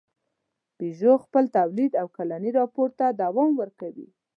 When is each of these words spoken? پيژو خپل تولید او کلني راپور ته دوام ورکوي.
پيژو 0.77 1.13
خپل 1.25 1.43
تولید 1.57 1.91
او 2.01 2.07
کلني 2.17 2.51
راپور 2.59 2.89
ته 2.99 3.05
دوام 3.21 3.49
ورکوي. 3.61 4.07